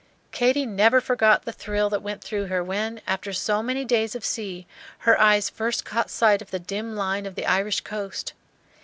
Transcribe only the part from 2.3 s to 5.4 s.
her when, after so many days of sea, her